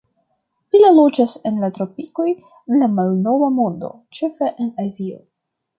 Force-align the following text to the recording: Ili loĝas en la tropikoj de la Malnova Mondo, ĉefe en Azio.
Ili 0.77 0.89
loĝas 0.99 1.35
en 1.49 1.59
la 1.65 1.69
tropikoj 1.77 2.27
de 2.73 2.81
la 2.83 2.91
Malnova 2.97 3.53
Mondo, 3.61 3.95
ĉefe 4.21 4.55
en 4.67 4.77
Azio. 4.89 5.25